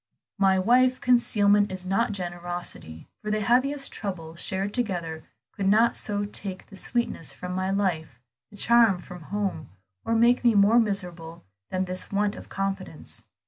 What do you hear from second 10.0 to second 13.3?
or make me more miserable than this want of confidence.